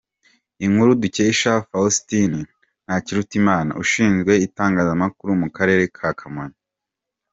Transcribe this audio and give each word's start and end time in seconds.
Inkuru 0.65 0.91
dukesha 1.01 1.51
Faustin 1.69 2.33
Ntakirutimna, 2.85 3.75
Ushinzwe 3.83 4.31
Itangazamakuru 4.47 5.31
mu 5.41 5.47
Karere 5.57 5.83
ka 5.97 6.09
Kamonyi. 6.19 6.57